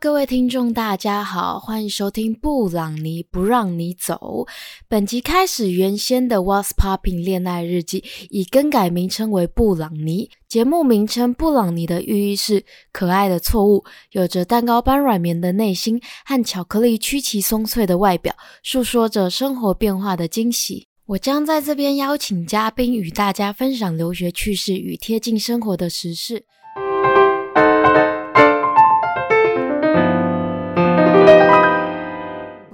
[0.00, 4.44] 各位听众，大家好，欢迎收听布朗尼不让你走。
[4.88, 10.28] 本集开始，原先的 Was Popping 恋爱日记已更改名称为布朗尼。
[10.48, 18.34] 节目名称布朗尼的寓意是可爱的错误，有着蛋糕般软绵的内心和巧克力曲奇松脆的外表，
[18.64, 20.88] 诉说着生活变化的惊喜。
[21.06, 26.44] 我将在这边邀请嘉宾与大家分享留学趣事与贴近生活的时事。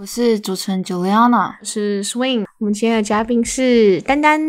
[0.01, 2.47] 我是主持人 Juliana，我是 Swing。
[2.57, 4.41] 我们今天的嘉宾是丹丹。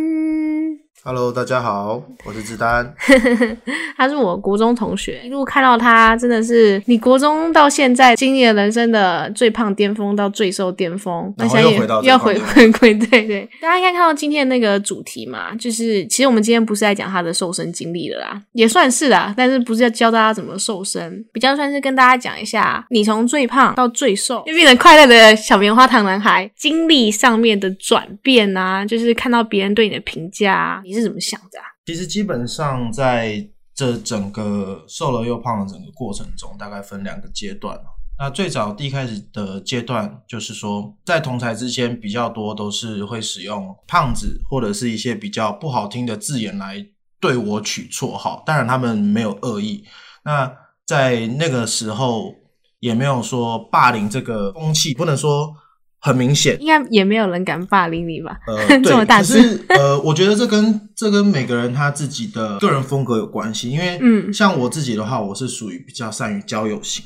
[1.04, 2.94] Hello，大家好，我是志丹。
[3.98, 13.50] 他是我国中同学，一路看到他，真的是你国中到现在经历了人生的最胖巅峰到最瘦巅峰，然后又回到要回 回归，对对。
[13.60, 30.80] 大家应该看到今天那个主题嘛，就是其实我们今天不是在讲他的瘦身经历的啦，也算是啦，但是不是要教大家怎么瘦身，比较算是跟大家讲一下你从最胖到最瘦，就变成快乐的小棉花糖男孩，经历上面的转变啊，就是看到别人对你的评价。
[30.92, 31.58] 你是怎么想的？
[31.86, 37.80] 其实基本上在这整个瘦了又胖的整个过程中，大概分两个阶段。
[38.20, 46.86] 那最早第一开始的阶段，就是说在同台之间比较多都是会使用“胖子”或者是一些比较不好听的字眼来
[47.22, 48.44] 对我取绰号。
[48.46, 49.86] 当然他们没有恶意。
[50.26, 50.54] 那
[50.86, 52.36] 在那个时候
[52.82, 55.56] 也没有说霸凌这个风气，不能说。
[56.04, 58.40] 很明显，应该也没有人敢霸凌你吧？
[58.48, 63.70] 呃， 这么大可是呃，我觉得这跟这跟每个人他自己的个人风格有关系。
[63.70, 67.06] 因为，嗯，像我自己的话，我是属于比较善于交友型，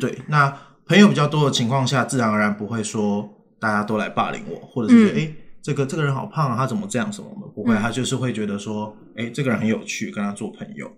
[0.00, 3.28] 对，那朋友比较多的情况下，自然而然不会说
[3.60, 10.90] 大家都来霸凌我，或者是哎，这个这个人好胖啊，他怎么这样什么的，不会，他就是会觉得说，哎，这个人很有趣，跟他做朋友。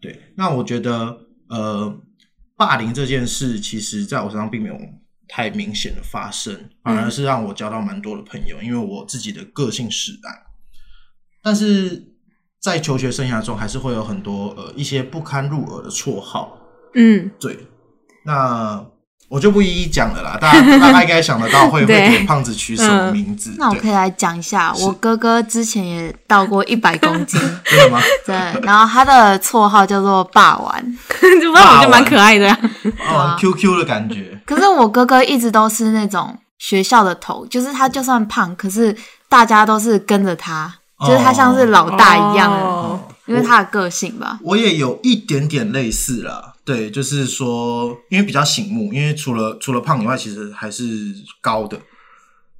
[0.00, 1.16] 对，那我觉得，
[1.48, 1.94] 呃，
[2.56, 4.76] 霸凌这件事，其实在我身上并没有。
[5.30, 10.34] 太明显的发生，反而是让我交到蛮多的朋友，因为我自己的个性使然。
[11.42, 12.12] 但是
[12.58, 16.58] 在求学生涯中，还是会有很多呃一些不堪入耳的绰号。
[16.94, 17.66] 嗯，对。
[18.24, 18.84] 那
[19.30, 23.54] 我就不一一讲了啦，大家 大概应该想得到会会给胖子取什么名字。
[23.56, 28.00] 那我可以来讲一下，我哥哥之前也到过一百 公斤，真的吗？
[28.26, 28.34] 对。
[28.62, 30.74] 然后他的绰号叫做霸王，
[31.40, 32.50] 就霸王就蛮可爱的，
[33.08, 34.36] 哦，Q Q 的感觉。
[34.44, 38.94] 可是我哥哥一直都是那种学校的头，就是他就算胖，可是
[39.28, 40.74] 大家都是跟着他，
[41.06, 44.40] 就是他像是老大一样，因为他的个性吧。
[44.42, 50.84] 我也有一点点类似啦，对，就是说，因为比较醒目，因为除了除了胖以外，其实还是
[51.40, 51.76] 高的。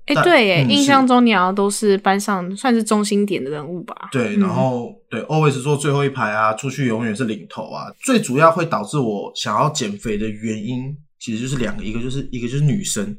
[0.06, 4.08] 哎，对，哎，印象中你好像都是班上算是中心点的人物吧？
[4.10, 7.84] 对，然后对，always 坐最后一排啊，出去永远是领头啊。
[8.02, 10.96] 最主要会导致我想要减肥的原因。
[11.20, 13.14] 其实就是两个，一个就是一个就是女生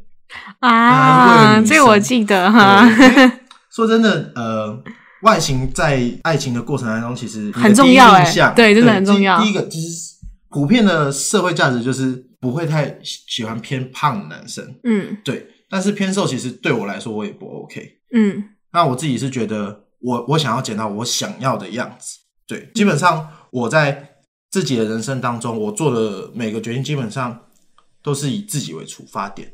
[0.59, 2.83] 啊，这个我记得哈。
[3.71, 4.83] 说真的，呃，
[5.21, 9.39] 外形在爱情的过程当中，其实很重要哎，对，真的很重要。
[9.39, 10.15] 第一个其实
[10.51, 15.47] 普遍的社会价值就是不会太喜欢偏胖的男生，嗯，对。
[15.69, 18.49] 但是偏瘦其实对我来说我也不 OK，嗯。
[18.73, 22.69] 那我自己是觉得，我我想要减到我想要的样子，对。
[22.75, 24.17] 基本上我在
[24.51, 27.47] 自己的人生当中，我做的每个决定基本上。
[28.03, 29.53] 都是以自己为出发点，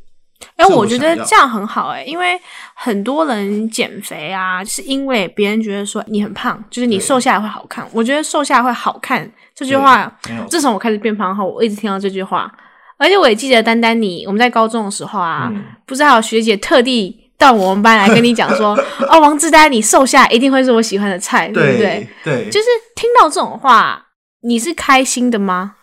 [0.58, 2.40] 哎，我觉得这样很好哎，因为
[2.74, 7.88] 很多人减肥啊，是因为别人觉得说你很胖，就是你瘦下来会好看。
[7.94, 10.12] 我觉得瘦下来会好看这句话，
[10.50, 12.52] 自从我开始变胖后，我一直听到这句话，
[12.98, 15.52] 而且我也记得丹丹你，我们在高中的时候啊，
[15.86, 18.76] 不是还有学姐特地到我们班来跟你讲说，
[19.10, 22.10] 哦，王志丹，你瘦下来一定会是我喜欢的菜，对不对？
[22.24, 24.08] 对，就是听到这种话，
[24.42, 25.76] 你是开心的吗？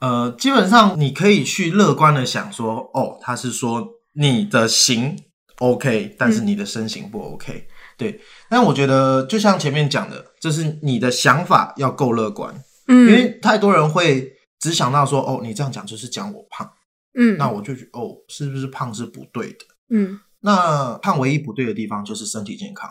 [0.00, 5.18] 呃，基本上你可以去乐观的想说，哦，他是说你的形
[5.58, 8.20] OK，但是你的身形不 OK，对。
[8.48, 12.54] 但我觉得就像前面讲的，就是你的想法要够乐观，
[12.88, 16.70] 嗯，因为太多人会只想到说，哦，你这样讲就是讲我胖，
[17.18, 19.58] 嗯，那我就觉哦，是不是胖是不对的，
[19.90, 22.90] 嗯，那胖唯一不对的地方就是身体健康，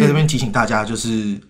[0.00, 1.40] 在这边提醒大家，就是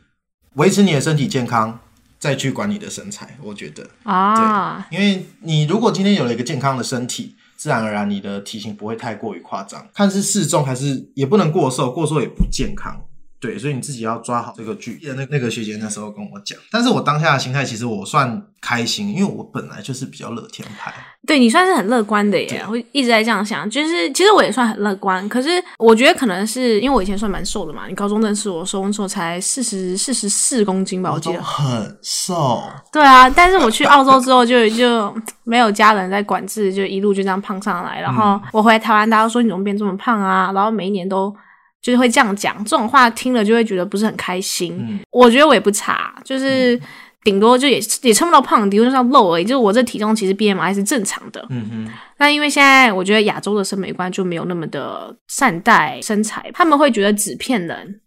[0.54, 1.80] 维持你的身体健康。
[2.20, 3.88] 再去管你的身材，我觉得。
[4.02, 12.96] 啊，对，因为你如果今天有了一个健康的身体，自然而然你的体型不会太过于夸张，看是适中还是也不能过瘦，过瘦也不健康。
[13.40, 15.00] 对，所以你自己要抓好这个距。
[15.16, 20.92] 那那个学姐那时候跟我讲，但是我当下的心态其实我算开心，因为我本来就是比较乐天派。
[21.24, 25.28] 对你算是很乐观的耶，我一直在这样想，就是其实我也算很乐观。
[25.28, 32.62] 可是我觉得可能是因为我以前算蛮瘦的嘛，你高中认识我，瘦的时候才四十四十四公斤吧，我记得很瘦。
[32.92, 35.14] 对啊，但是我去澳洲之后就就
[35.44, 38.00] 没有家人在管制，就一路就这样胖上来。
[38.00, 40.50] 然后我回台湾，大家说你怎么变这么胖啊？
[40.52, 41.32] 然后每一年都。
[41.80, 45.00] 就是会这样讲，这种话听了就会觉得不是很开心。
[45.10, 46.80] 我觉得我也不差，就是
[47.22, 49.44] 顶多就也也称不到胖，顶多就是漏而已。
[49.44, 51.46] 就是我这体重其实 B M I 是正常的。
[51.50, 51.92] 嗯哼。
[52.18, 58.00] 那因为现在我觉得亚洲的审美观就没有那么的善待身材，他们会觉得纸片人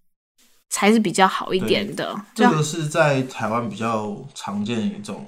[0.70, 2.14] 才是比较好一点的。
[2.36, 5.26] 这个是在台湾比较常见的一种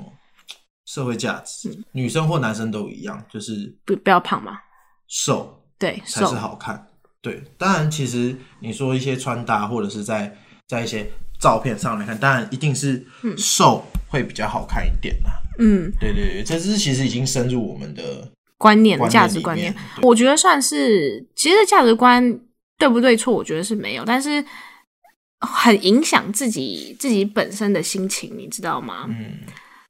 [0.86, 4.60] 社会价值，女生或男生都一样，就是不不要胖嘛，
[5.08, 6.86] 瘦对才是好看。
[7.24, 10.36] 对，当然，其实你说一些穿搭，或者是在
[10.68, 11.10] 在一些
[11.40, 13.02] 照片上来看，当然一定是
[13.38, 15.32] 瘦会比较好看一点啦。
[15.58, 19.74] 嗯，对对对，这是其实已经深入我们的观念、价值观念。
[20.02, 22.38] 我觉得算是，其实价值观
[22.78, 24.44] 对不对错，我觉得是没有，但是
[25.40, 29.06] 很影响自己自己本身的心情，你知道吗？
[29.08, 29.40] 嗯。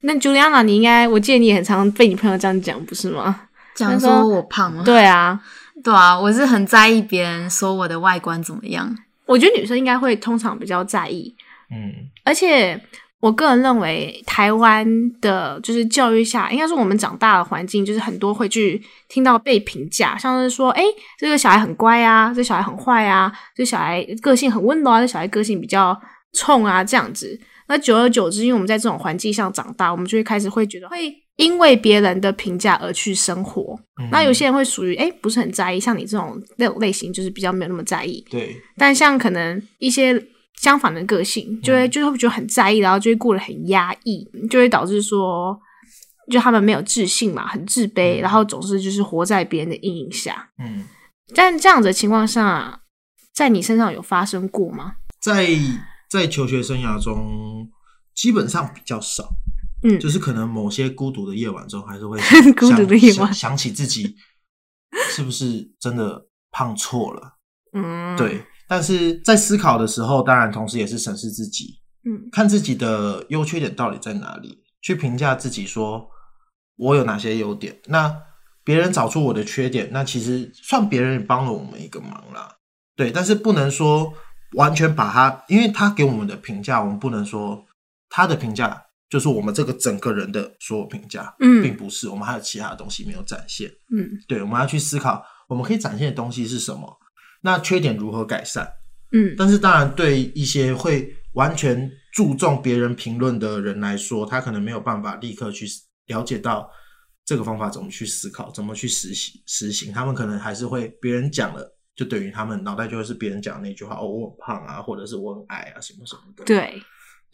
[0.02, 3.48] 那 Juliana，你应该，我记得你也很常被你朋友这样讲，不是吗？
[3.74, 4.84] 讲说我胖吗？
[4.84, 5.40] 对啊。
[5.84, 8.96] 对啊，我是很在意别人说我的外观怎么样。
[9.26, 11.34] 我觉得女生应该会通常比较在意，
[11.70, 12.78] 嗯，而且
[13.20, 14.86] 我个人认为台湾
[15.20, 20.82] 的就是教育下，应该是我们长大的环境，就是很多会去听到被评价，像是说，哎，
[21.18, 25.98] 这个小孩很乖啊，这小孩很坏啊，这小孩个性很温柔啊，这小孩个性比较
[26.32, 27.38] 冲啊，这样子。
[27.68, 31.23] 那久而久之，因为我们在这种环境上长大，我们就会开始会觉得会。
[31.36, 33.78] 因为别人的评价而去生活，
[34.10, 38.24] 那有些人会属于哎不是很在意，像你这种那种类型就是比较没有那么在意。
[38.30, 40.20] 对，但像可能一些
[40.60, 45.58] 相反的个性，就会就会觉得很在意，然后就会过得很压抑，就会导致说，
[46.30, 50.50] 就他们没有自信嘛，很自卑，然后总是就是活在别人的阴影下。
[50.58, 50.84] 嗯，
[51.34, 52.80] 但这样的情况下，
[53.34, 54.94] 在你身上有发生过吗？
[55.20, 55.48] 在
[56.08, 57.68] 在求学生涯中，
[58.14, 59.28] 基本上比较少。
[59.84, 62.18] 嗯，就是可能某些孤独的夜晚中，还是会
[62.58, 64.16] 孤独的夜晚想起自己
[65.14, 67.36] 是不是真的胖错了。
[67.72, 68.44] 嗯，对。
[68.66, 76.08] 但是在思考的时候，当然同时也是审视自己，嗯，看自己的优缺点到底在哪里，去评价自己，说
[76.76, 77.78] 我有哪些优点。
[77.86, 78.10] 那
[78.64, 82.56] 别人找出我的缺点，那其实算别人帮了我们一个忙啦。
[82.96, 84.14] 对，但是不能说
[84.52, 87.66] 完全把他，因为他给我们的评价，我们不能说
[88.08, 88.80] 他的评价。
[89.14, 96.98] 就是我们这个整个人的所有评价，嗯，并不是我们还有其他的东西没有展现，嗯，对，我们要去思考我们可以展现的东西是什么，
[97.42, 98.68] 那缺点如何改善，
[99.12, 105.64] 嗯，但是当然对一些会完全注重别人评论的人来说，他可能没有办法立刻去
[106.06, 106.68] 了解到
[107.24, 116.82] 这个方法怎么去思考，怎么去实行实行，他们可能还是会别人讲了，就等于他们脑袋就会是别人讲那句话，哦，我很胖啊，或者是我很矮啊，什么什么的，对。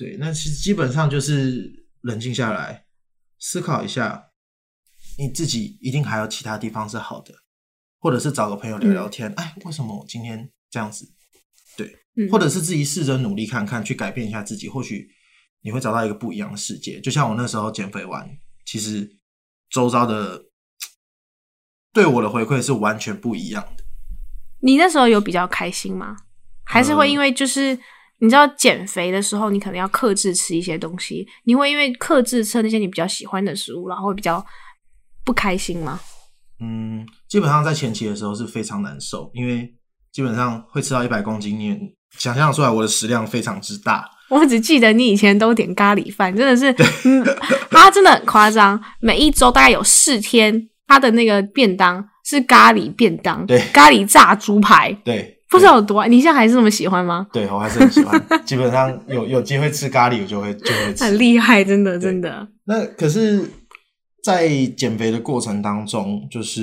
[0.00, 2.86] 对，那其实基本上就是冷静下来，
[3.38, 4.30] 思考一下，
[5.18, 7.34] 你自己一定还有其他地方是好的，
[7.98, 9.30] 或者是找个朋友聊聊天。
[9.36, 11.06] 哎，为什么我今天这样子？
[11.76, 11.94] 对，
[12.30, 15.06] 或者是自己试着努力看看，去改变一下自己，或许
[15.60, 16.98] 你会找到一个不一样的世界。
[17.02, 18.26] 就像我那时候减肥完，
[18.64, 19.18] 其实
[19.68, 20.46] 周遭的
[21.92, 23.84] 对我的回馈是完全不一样的。
[24.60, 26.16] 你那时候有比较开心吗？
[26.64, 27.78] 还是会因为就是？
[28.20, 31.26] 你知道减肥的时候，你可能要克制吃一些东西。
[31.44, 34.44] 你会因为克制吃那些你比较喜欢的食物，然后会比较
[35.24, 35.98] 不开心吗？
[36.60, 39.74] 嗯，基本上在前期的时候是非常难受，因为
[40.12, 41.74] 基本上会吃到一百公斤，你
[42.18, 44.04] 想象出来我的食量非常之大。
[44.28, 46.70] 我只记得你以前都点咖喱饭，真的是，
[47.04, 47.24] 嗯，
[47.70, 55.39] 他真的很夸张，每一周大概有四天，他的那个便当是咖喱便当，对，咖喱炸猪排，对。
[55.50, 57.26] 不知道有多，你现在还是这么喜欢吗？
[57.32, 61.02] 对我还是很喜欢，基本上有有机会吃咖喱，我就会就会吃。
[61.02, 62.46] 很厉害，真的真的。
[62.64, 63.44] 那可是，
[64.22, 66.60] 在减肥的过程当中，就是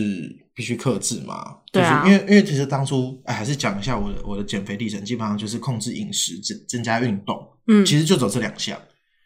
[0.55, 1.57] 必须克制嘛。
[1.73, 2.01] 对啊。
[2.07, 7.45] 因为因为其实当初，哎，还是讲一下我的我的减肥历程，基本上就是控制饮食，增增加运动。
[7.67, 7.85] 嗯。
[7.85, 8.79] 其实就走这两项。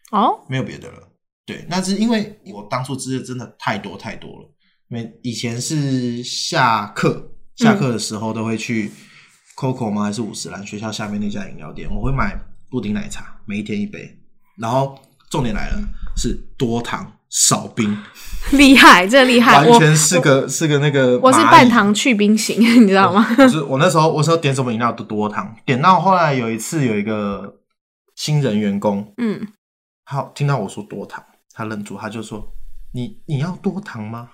[0.09, 0.43] 哦。
[0.49, 1.07] 没有别的了。
[1.45, 4.49] 对，那是因为我当初吃的真的太多太多了。
[4.89, 8.89] 因为以前是下课下课的时候都会去。
[9.61, 10.05] Coco 吗？
[10.05, 11.87] 还是五十兰学校下面那家饮料店？
[11.93, 12.35] 我会买
[12.67, 14.17] 布丁奶茶，每一天一杯。
[14.57, 14.99] 然后
[15.29, 15.77] 重点来了，
[16.17, 17.95] 是多糖少冰，
[18.53, 21.19] 厉害，真的厉害，完全是个是个那个。
[21.19, 23.35] 我是半糖去冰型， 你知道吗？
[23.37, 27.59] 就是我那时候，我说点什么饮料都多糖，点到后来有一次有一个
[28.15, 29.47] 新人员工，嗯，
[30.05, 32.51] 好听到我说多糖，他愣住，他就说
[32.93, 34.31] ：“你你要多糖吗？”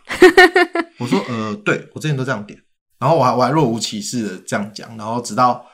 [1.00, 2.58] 我说：“呃，对我之前都这样点。”
[3.00, 5.66] 然后我还我还若无其事的这样讲，然后直到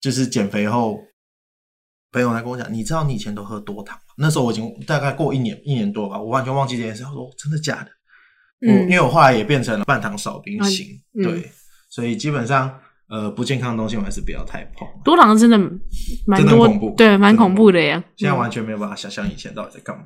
[0.00, 0.98] 就是减肥后，
[2.10, 7.04] 朋友来跟我讲：“你知道你以前都喝多糖？”那时候我已经大概过一年一年多吧，我完全忘记这件事。
[7.04, 7.90] 我说：“真的假的？”
[8.66, 11.50] 我因为我后来也变成了半糖少冰型，对，
[11.88, 14.88] 所以基本上呃不健康的东西我还是不要太碰。
[15.04, 15.58] 多糖真的
[16.26, 18.02] 蛮多，对，蛮恐怖的呀。
[18.16, 20.04] 现在完全没有办法想象以前到底在干嘛。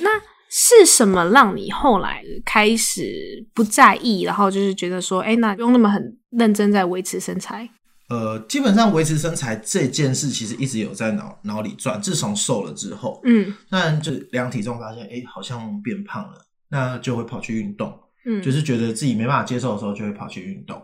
[0.00, 0.10] 那。
[0.50, 7.68] 是什么让你后来开始不在意，然后就是觉得说，哎，那不用那么很认真在维持身材？
[8.08, 12.00] 呃，基本上维持身材这件事其实一直有在脑脑里转。
[12.00, 17.92] 自从瘦了之后，嗯，那就量体重发现，哎，好像变胖了，那就会跑去运动，
[18.24, 20.82] 嗯，就是觉得自己没办法接受的时候，就会跑去运动。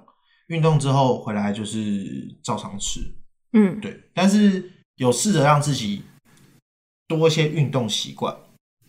[0.49, 2.05] 运动之后回来就是
[2.43, 3.01] 照常吃，
[3.55, 3.99] 嗯，对。
[4.13, 6.03] 但是有试着让自己
[7.09, 8.37] 多一些运动习惯。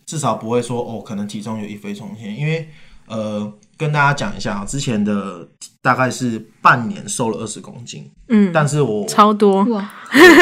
[0.06, 2.68] 至少不会说哦，可能体重有一飞冲天，因为
[3.06, 5.48] 呃，跟大家讲一下啊，之前的
[5.82, 9.64] 大概是半年瘦了二十公斤，嗯，但是我超多。
[9.64, 9.92] 哇，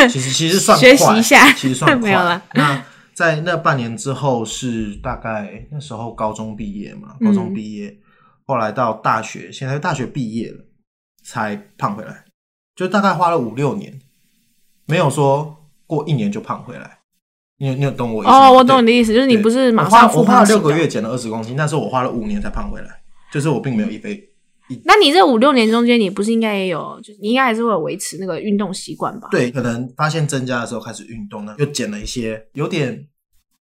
[0.09, 2.43] 其实其实算学习一下，其实算 没有了。
[2.55, 7.97] 那在那半年之后是大概那时候高中毕业嘛，高中毕业，
[8.47, 10.65] 后来到大学，现在大学毕业了
[11.23, 12.25] 才胖回来，
[12.75, 13.99] 就大概花了五六年，
[14.87, 16.99] 没有说过一年就胖回来。
[17.59, 18.33] 你你有懂我意思？
[18.33, 22.89] 哦，我懂你的意思，就是你不是马上我花了六个月减了二十公斤，但是我花了五年才胖回来，
[23.33, 24.29] 就是我并没有一飞。
[24.85, 29.29] 那你这五六年中间，你不是应该也有，就你应该还是会有维持那个运动习惯吧？
[29.31, 33.07] 对，可能发现增加的时候开始运动呢，又减了一些，有点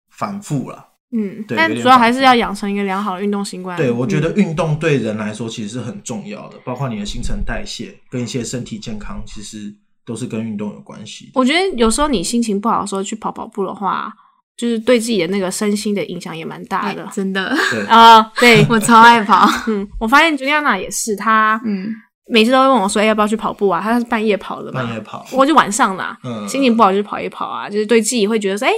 [0.09, 0.87] 反复了。
[1.11, 3.77] 嗯，对，但主要还是要养成一个良好的运动习惯。
[3.77, 9.75] 对，我觉得运动对人来说其实是很重要的，包括你的新陈代谢跟一些身体健康，其实。
[10.05, 11.31] 都是跟运动有关系。
[11.33, 14.11] 我觉得有时候你心情不好的时候去跑跑步的话，
[14.55, 17.07] 就是对自己的那个身心的影响也蛮大的。
[17.13, 17.55] 真的
[17.89, 19.47] 啊，对 我超爱跑。
[19.67, 21.89] 嗯，我发现朱亚娜也是，她嗯
[22.31, 26.17] 每次都会问我说：“哎，要不要去跑步啊？”她是半夜跑的嘛，半夜跑，我就晚上啦。
[26.23, 28.71] 嗯，心情不好就跑一跑啊，就是对自己会觉得说：“哎，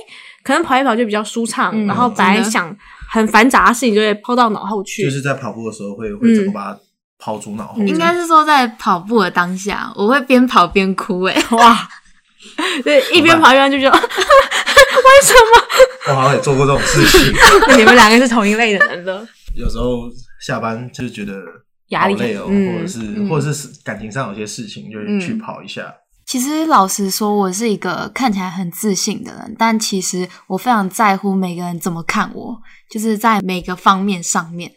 [0.44, 2.76] 可能跑一跑就比较舒畅。”然后本来想
[3.10, 5.04] 很繁杂的事情就会抛到脑后去。
[5.04, 6.78] 就是在跑步的时候会会怎么把。
[7.20, 11.24] 抛诸脑后，应该是说在跑步的当下，我会边跑边哭。
[11.24, 11.90] 哎，哇，
[12.84, 14.08] 对，一边跑一边就觉得， 为
[15.24, 16.10] 什么？
[16.10, 17.34] 我好像也做过这种事情。
[17.78, 19.28] 你们两个是同一类的人了。
[19.56, 20.10] 有时候
[20.40, 21.34] 下班就是觉得
[21.90, 25.94] 压力累哦，或者是或者是感情上有些事情，就去跑一下。
[26.26, 34.72] 其实老实说，我是一个看起来很自信的人，但其实我非常在乎每个人怎么看我，就是在每个方面上面。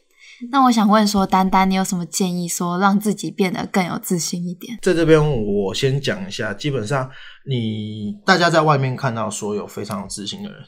[0.50, 4.78] 那我想问说，丹丹，你有什么建议，说让自己变得更有自信一点？
[4.82, 7.11] 在这边，我先讲一下，基本上
[7.47, 10.59] 你大家在外面看到所有非常有自信的人，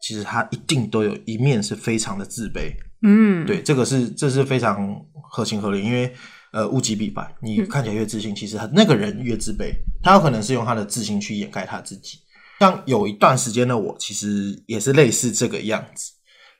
[0.00, 2.72] 其实他一定都有一面是非常的自卑。
[3.02, 6.12] 嗯，对，这个是这是非常合情合理，因为
[6.52, 12.18] 呃物极必反，你看起来越自信，其实那个人越自卑，他有可能是用他的自信去掩盖他自己。
[12.58, 16.12] 像有一段时间的我，其实也是类似这个样子。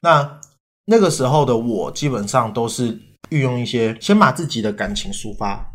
[0.02, 0.38] 那
[0.86, 2.98] 那个时候的我，基本上都是
[3.30, 5.72] 运用一些先把自己的感情抒发，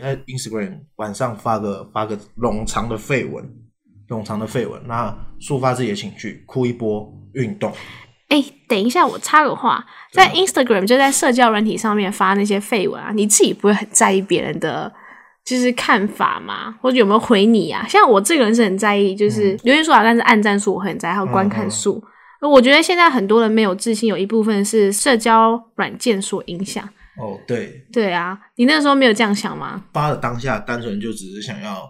[0.00, 3.42] 在 Instagram 晚上发个发个冗长的废文，
[4.08, 7.72] 冗长的废文，那抒发自己的情绪，哭一波，运动。
[8.28, 14.92] 哎，等一下，我插个话，在 Instagram 就在社交软体上面发那些废文啊，你自己不会很在意别人的
[15.44, 16.74] 就是看法吗？
[16.80, 17.86] 或者有没有回你啊？
[17.88, 22.02] 像我这个人是很在意，就是留言数啊，但是按赞数我很在意，还有观看数。
[22.50, 26.88] 我觉得现在很多人没有自信，有一部分是社交软件所影响。
[27.16, 29.84] 哦，对，对啊，你那时候没有这样想吗？
[29.92, 31.88] 发的当下，单纯就只是想要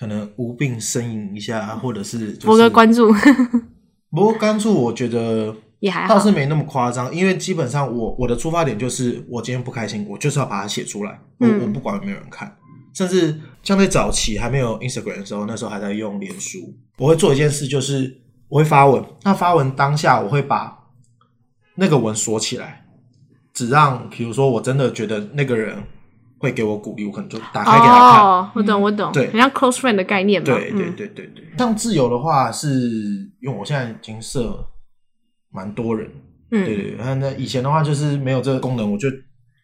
[0.00, 3.12] 可能无病呻吟一下，或者是博个关注。
[4.10, 11.20] 不过关注，我觉得也还倒是没那么夸张，因为基本上我我的出发点就是，我今天不开心，我就是要把它写出来。
[11.38, 12.50] 我我不管有没有人看，
[12.94, 16.58] 甚至相对早期还没有 Instagram 的时候，那时候还在用脸书，
[16.98, 18.20] 我会做一件事，就是。
[18.52, 20.78] 我会发文，那发文当下我会把
[21.76, 22.84] 那个文锁起来，
[23.54, 25.82] 只让比如说我真的觉得那个人
[26.38, 28.20] 会给我鼓励，我可能就打开给他看。
[28.20, 30.44] 哦，我懂，我懂，对，很像 close friend 的概念嘛。
[30.44, 31.50] 对，对，对，对，对。
[31.56, 32.68] 像自由的话，是
[33.40, 34.62] 因为我现在已经设
[35.50, 36.10] 蛮多人，
[36.50, 36.96] 嗯，对对。
[36.98, 39.08] 那那以前的话就是没有这个功能，我就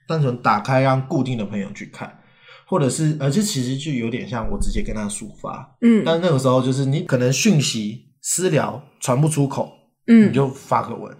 [0.06, 2.18] 单纯打开让固定的朋友去看，
[2.66, 6.02] 或者是而且其实就有点像我直接跟他抒发，嗯。
[6.06, 8.07] 但那个时候就是你可能讯息。
[8.30, 9.72] 私聊传不出口，
[10.06, 11.10] 嗯，你就发个文，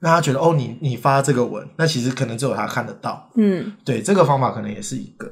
[0.00, 3.30] 让他觉得哦，你你发这个文，那其实可能只有他看得到。
[3.36, 5.30] 嗯，对，这个方法可能也是一个。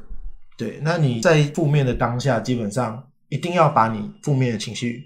[0.59, 5.03] 对，那你在负面的当下，基本上一定要把你负面的情绪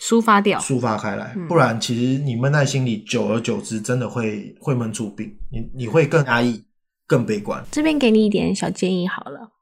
[0.00, 5.32] 抒发掉，抒发开来，不然其实你闷在心里，久而久之，真的会会闷出病。
[5.52, 6.64] 你你会更压抑，
[7.06, 7.64] 更悲观。
[7.70, 9.52] 这边给你一点小建议好了。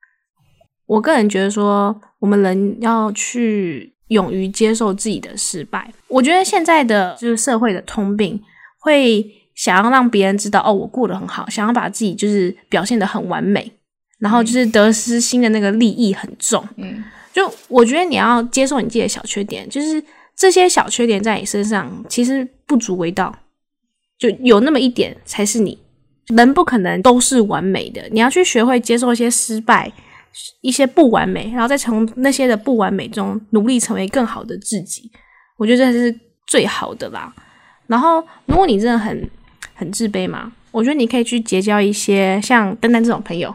[0.87, 5.93] 我个人觉得说，我们人要去勇于接受自己的失败。
[6.09, 8.41] 我觉得现在的就是社会的通病，
[8.81, 13.73] 会想要让别人知道哦，我过得很好，想要把自己就是表现的很完美。
[14.19, 20.03] 然后就是得失心的那个利益很重，嗯，就我觉得你要接受你自己的小缺点，就是
[20.35, 23.31] 这些小缺点在你身上其实不足为道，
[24.19, 25.79] 就有那么一点才是你。
[26.29, 29.93] 人不可能都是完美的，你要去学会接受一些失败，
[30.61, 35.11] 一些不完美，然后再从那些的不完美中努力成为更好的自己。
[35.57, 36.15] 我觉得这是
[36.47, 37.33] 最好的啦。
[37.87, 39.31] 然后如果你真的很
[39.75, 43.55] 很自卑嘛，我觉得你可以去结交一些像丹丹这种朋友。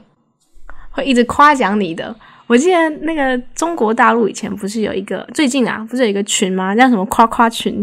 [0.93, 2.13] 会一直夸奖你的。
[2.47, 6.75] 我记得那个中国大陆以前不是有一个最近啊，不是有一个群吗？
[6.75, 7.81] 叫什么夸夸群？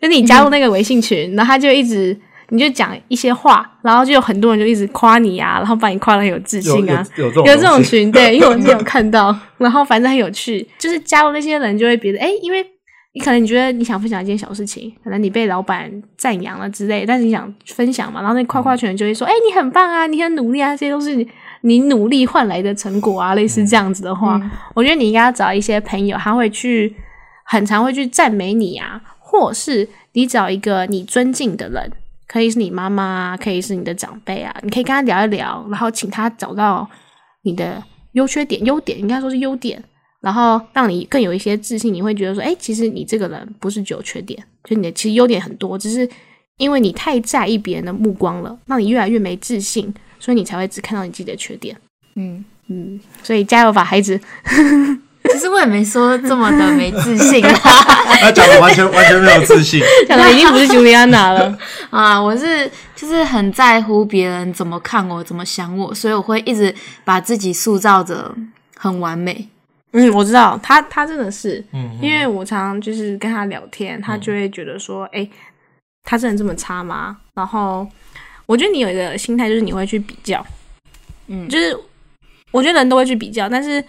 [0.00, 2.18] 就你加入那个微信群，然后他就一直
[2.50, 7.04] 你就讲一些话，然后就有很多人就一直夸你啊，然后把你夸的很有自信啊。
[7.16, 12.64] 有有这种群，对， 因为我之前有看到，然后反正很有趣，就是加入那些人就会觉得，哎，因为
[13.14, 21.26] 你可能你觉得你想分享一件小事情，可能你被老板赞扬了之类，但是你想分享嘛，然后那夸夸群就会说，哎，你很棒啊，你很努力啊，这些都是。
[21.62, 24.40] 你努力换来的成果啊，类似这样子的话，
[24.72, 26.94] 我觉得你应该要找一些朋友，他会去
[27.44, 31.90] 很常会去赞美你啊，或是你找一个你尊敬的人，
[32.26, 36.88] 可以是你妈妈，可以是你的长辈啊，你可以跟他聊一聊，然后请他找到
[37.42, 39.82] 你的优缺点、优点，应该说是优点，
[40.20, 41.92] 然后让你更有一些自信。
[41.92, 46.08] 你会觉得说，哎，其实你这个人不是只有缺点，就你的其实优点很多，只是
[46.58, 49.92] 因为你太在意别人的目光了，让你越来越没自信。
[50.18, 51.76] 所以你才会只看到你自己的缺点，
[52.14, 54.18] 嗯嗯，所以加油吧，孩子。
[55.32, 57.42] 其实我也没说这么的没自信，
[58.20, 61.58] 他讲的完全完全没有自信， 讲的已经不是 Juliana 了
[61.90, 62.20] 啊！
[62.20, 68.34] 我是就是很在乎别人怎么看我，怎么想我，所以我会一直把自己塑造着
[68.76, 69.48] 很完美。
[69.92, 75.28] 嗯，我知道他他真的是，嗯，因为我常常就是跟他聊天，他就会觉得说，哎，
[76.04, 77.16] 他真的这么差吗？
[77.34, 77.86] 然后。
[78.48, 80.46] 我觉得你有一个心态，就是你会去比较，
[81.26, 81.76] 嗯，就是
[82.52, 83.84] 我觉得人都会去比较，但是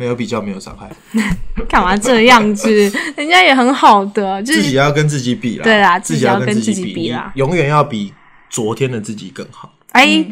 [0.00, 0.90] 没有比较没有伤害。
[1.68, 2.70] 干嘛这样子？
[3.16, 8.14] 人家也很好的，自己要跟自己比啦，对啦，自己要跟自己比啦，永远要比
[8.48, 9.70] 昨天的自己更好。
[9.92, 10.24] 哎，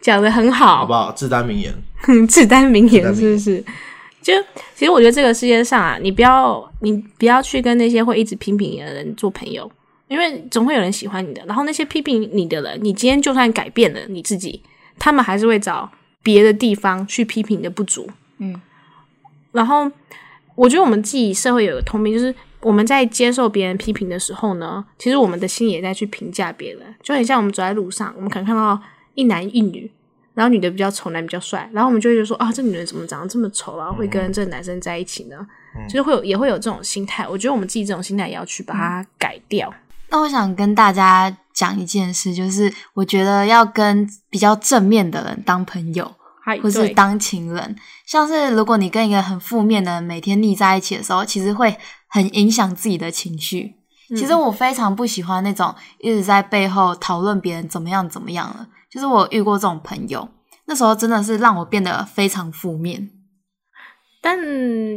[0.00, 1.10] 讲的很好，好不好？
[1.10, 1.74] 自单 名言，
[2.28, 3.64] 自单名言是不是？
[4.22, 4.32] 就
[4.76, 9.68] 其实我觉得这个世界上啊，你不要你不要去跟那些会一直批评你的人做朋友。
[10.08, 14.62] 因为总会有人喜欢你的，然后那些批评你的人，你今天就算改变了你自己，
[14.98, 15.90] 他们还是会找
[16.22, 18.08] 别的地方去批评你的不足。
[18.38, 18.58] 嗯，
[19.52, 19.90] 然后
[20.54, 28.80] 我觉得我们自己社会有个通病，就是我们在接受别人批评的时候呢，其实我们的心也在去评价别人，就很像我们走在路上，我们可能看到
[29.14, 29.90] 一男一女，
[30.34, 35.46] 然后女的比较丑，男比较帅，然后我们就会觉得说啊，这女人怎么长得这么丑啊会跟这个男生在一起呢？
[35.88, 37.28] 就是会有也会有这种心态。
[37.28, 39.72] 我觉得我们自己这种心态也要去把它改掉。
[40.08, 46.12] 那我想跟大家讲一件事，就是我觉得要跟比较正面的人当朋友，
[46.62, 47.76] 或是当情人。
[48.06, 51.76] 像是如果你跟一个很负面的人每天腻在一起的时候，其实会
[52.08, 53.74] 很影响自己的情绪。
[54.16, 58.66] 其实我非常不喜欢那种一直在背后讨论别人怎么样怎么样了。
[58.90, 60.26] 就是我遇过这种朋友，
[60.64, 63.10] 那时候真的是让我变得非常负面。
[64.22, 64.38] 但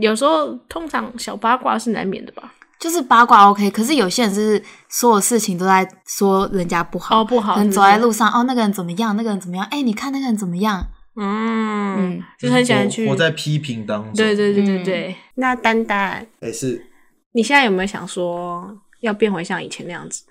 [0.02, 2.54] 有时候，通常小八卦是难免的吧。
[2.80, 9.64] 就是八卦 OK，可是有些人是所有事情都在说人家不好，哦不好，可能走在路上哦，那个人怎么样，那个人怎么样？
[9.70, 10.88] 哎，你看那个人怎么样？
[11.16, 14.14] 嗯，就是很喜欢去我在批评当中。
[14.14, 15.16] 对对对对对。
[15.36, 16.86] 那丹丹，哎是，
[17.34, 20.24] 你现在有没有想说要变回像以前那样子，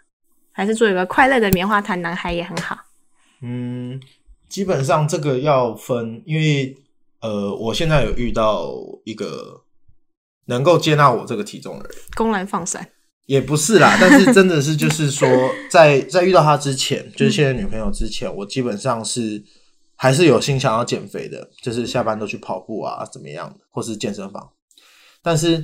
[0.52, 2.78] 还是做一个快乐的棉花糖男孩也很好？
[3.42, 4.00] 嗯，
[4.48, 6.76] 基本上这个要分，因为
[7.20, 8.72] 呃，我现在有遇到
[9.04, 9.64] 一个。
[10.46, 12.84] 能够接纳我这个体重的人，公然放闪
[13.26, 15.28] 也不是啦，但是真的是就是说，
[15.70, 19.40] 在在遇到他之前，就是现在女朋友之前，我基本上是
[20.02, 24.50] 还是有心想要减肥的，就是下班都去跑步啊，怎么样的，或是健身房。
[25.22, 25.62] 但是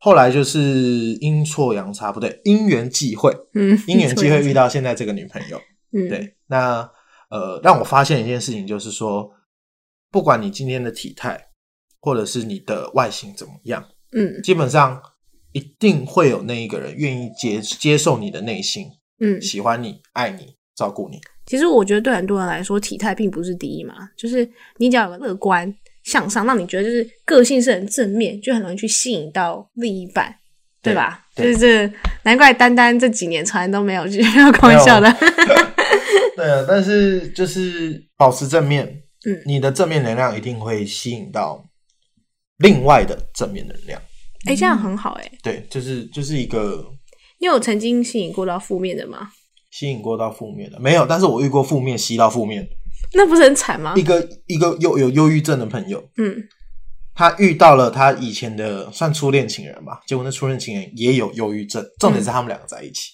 [0.00, 5.60] 后来就是阴错阳差，不对，因缘际会，嗯， 因缘际会遇到现在这个女朋友，
[5.92, 6.90] 嗯，对，那
[7.28, 9.30] 呃，让我发现一件事情，就是说，
[10.10, 11.48] 不管你今天的体态，
[12.00, 13.86] 或者是你的外形怎么样。
[14.12, 15.02] 嗯，基本上
[15.52, 18.86] 一定会有那一个人愿意接接受你的内心，
[19.20, 21.20] 嗯，喜欢你，爱你，照顾你。
[21.46, 25.72] 其实我觉得对很多人来说，体态并不是第一嘛，就是你只要有个乐观
[26.04, 30.34] 向上，让你觉得就是个性是很正面，就很容易去吸引到另一半，
[30.82, 31.24] 对吧？
[31.36, 31.90] 就是
[32.24, 34.20] 难怪丹丹这几年从来都没有去
[34.52, 35.10] 开玩笑的。
[36.36, 38.86] 对啊，但是就是保持正面，
[39.26, 41.64] 嗯，你的正面能量一定会吸引到
[42.58, 44.00] 另外的正面能量。
[44.46, 45.32] 哎，这样很好哎。
[45.42, 46.84] 对，就是就是一个。
[47.38, 49.30] 你有曾经吸引过到负面的吗？
[49.76, 50.80] 吸引过到负面的。
[50.80, 52.66] 没有，但是我遇过负面吸到负面，
[53.12, 53.92] 那不是很惨吗？
[53.94, 56.34] 一个一个有有忧郁症的朋友，嗯，
[57.14, 63.10] 他遇到了他以前的算初恋情人吧，结果那初恋情人也有忧郁症，重点是他们两个在一起，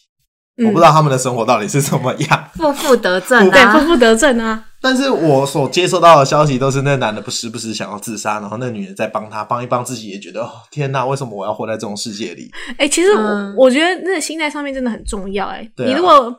[0.65, 4.69] 我不知道他们的生活到底是怎么样，负负得正，对，负负得正啊。
[4.83, 12.51] 但是我所接收到的消息都是那男的不时不时想要自杀，然后那女人在帮他帮一帮自己，也觉得哦天哪，为什么我要活在这种世界里？
[12.77, 15.47] 哎，其实我我觉得那个心态上面真的很重要。
[15.47, 16.35] 哎，你如果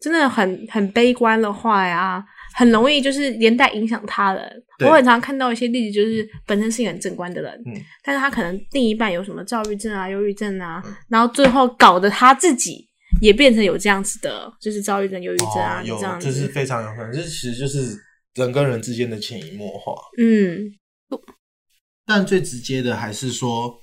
[0.00, 2.24] 真的很很悲观的话呀，
[2.54, 4.62] 很容易就是连带影响他人。
[4.86, 12.88] 我很常看到一些例子，就是本身是一个很正观的人，嗯，但是他可能另一半有什么躁郁症啊、忧郁症啊，然后最后搞得他自己。
[13.20, 17.96] 也变成有这样子的，就是躁郁症、忧郁症啊，有这样，就是非常有可能，这其实就是
[18.34, 19.94] 人跟人之间的潜移默化。
[20.18, 20.72] 嗯，
[22.06, 23.80] 但最直接的还是说，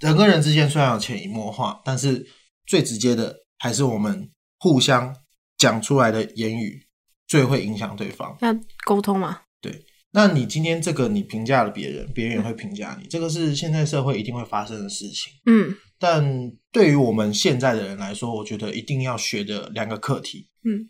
[0.00, 2.26] 人跟人之间虽然有潜移默化，但是
[2.66, 5.14] 最直接的还是我们互相
[5.56, 6.86] 讲出来的言语
[7.26, 8.36] 最会影响对方。
[8.40, 9.42] 那沟通嘛？
[9.60, 9.84] 对。
[10.12, 15.32] 那你今天这个你评价了别人，别人也会评价你，这个是现在社会一定会发生的事情。
[15.46, 15.74] 嗯。
[15.98, 20.88] 但对于我们现在的人来说，我觉得一定要学的两个课题，嗯，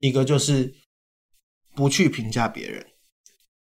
[0.00, 0.74] 一个就是
[1.76, 2.84] 不去评价别人，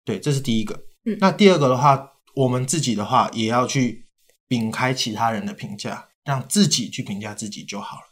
[0.05, 0.85] 对，这是第一个。
[1.05, 4.07] 嗯，那第二个的话，我们自己的话也要去
[4.47, 8.03] 摒开其他人的评价，让自己去评价自己就好了。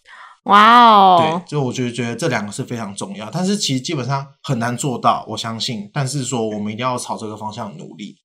[0.43, 5.89] 哇哦，对，就我觉得觉得这两个是非常重要，但是其实基本上很难做到，我相信。
[5.93, 8.17] 但是说我们一定要朝这个方向努力，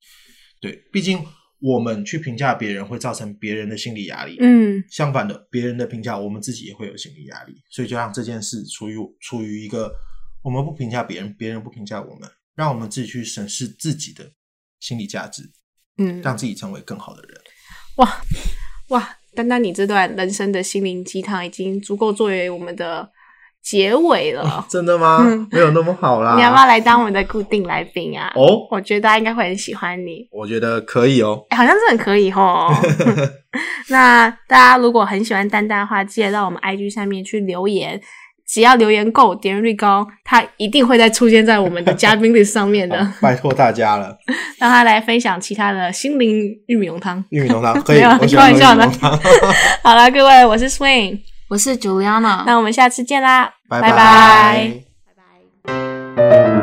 [0.61, 1.25] 对，毕竟。
[1.63, 9.93] 我们去评价别人会造成别人的心理压力，嗯，相反的，别人的评价我们自己也会有心理压力，所以就让这件事处于处于一个
[10.43, 14.33] 我们不评价别人，别人不评价我们，让我们自己去审视自己的
[14.81, 15.43] 心理价值，
[15.99, 17.41] 嗯，让自己成为更好的人。
[17.97, 18.23] 哇
[18.89, 23.11] 哇，丹丹，你这段人生的心灵鸡汤已经足够作为我们的。
[23.63, 25.25] 结尾了，真的吗？
[25.53, 26.35] 没有那么好啦。
[26.35, 28.33] 你要不要来当我们的固定来宾啊？
[28.35, 30.27] 哦，我觉得大家应该会很喜欢你。
[30.33, 32.69] 我觉得可以哦，好像是很可以哦。
[33.89, 38.01] 那大家如果很喜欢丹丹的话，记得到我们 IG 上面去留言，
[38.47, 43.07] 只要留言够，点击率高，他一定会再出现在我们的嘉宾 list 上面的。
[43.23, 44.17] 拜托大家了，
[44.59, 47.25] 让他来分享其他的心灵玉米浓汤。
[47.31, 48.91] 玉米浓汤可以，开玩笑的。
[49.83, 51.21] 好了，各位，我是 Swing。
[51.53, 53.91] 我是 Juliana，那我们下次见啦，拜拜，
[55.05, 55.13] 拜
[55.67, 56.62] 拜。